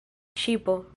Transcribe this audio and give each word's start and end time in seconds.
ŝipo 0.43 0.79